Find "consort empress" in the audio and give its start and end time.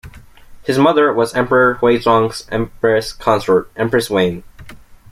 3.13-4.09